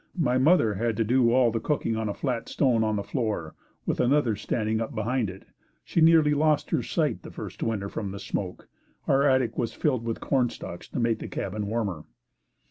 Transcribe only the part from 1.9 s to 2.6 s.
on a flat